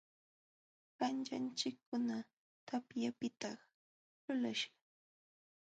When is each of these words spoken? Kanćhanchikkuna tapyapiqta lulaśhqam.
Kanćhanchikkuna 0.97 2.17
tapyapiqta 2.67 3.49
lulaśhqam. 4.23 4.75